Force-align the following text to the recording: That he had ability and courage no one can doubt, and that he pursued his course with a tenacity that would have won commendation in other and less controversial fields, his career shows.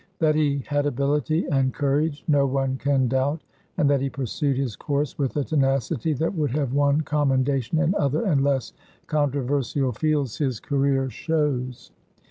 That 0.17 0.33
he 0.33 0.63
had 0.65 0.87
ability 0.87 1.45
and 1.45 1.75
courage 1.75 2.23
no 2.27 2.47
one 2.47 2.75
can 2.77 3.07
doubt, 3.07 3.43
and 3.77 3.87
that 3.87 4.01
he 4.01 4.09
pursued 4.09 4.57
his 4.57 4.75
course 4.75 5.15
with 5.15 5.37
a 5.37 5.43
tenacity 5.43 6.13
that 6.13 6.33
would 6.33 6.49
have 6.55 6.73
won 6.73 7.01
commendation 7.01 7.77
in 7.77 7.93
other 7.93 8.25
and 8.25 8.43
less 8.43 8.73
controversial 9.05 9.91
fields, 9.91 10.39
his 10.39 10.59
career 10.59 11.11
shows. 11.11 11.91